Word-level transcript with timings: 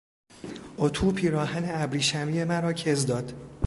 اطو 0.79 1.11
پیراهن 1.11 1.63
ابریشمی 1.67 2.43
مرا 2.43 2.73
کز 2.73 3.05
داد. 3.05 3.33